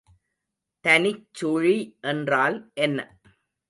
[0.85, 1.77] தனிச்சுழி
[2.01, 2.99] என்றால் என்ன?